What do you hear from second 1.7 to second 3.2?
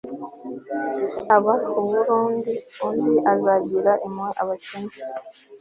awurundira undi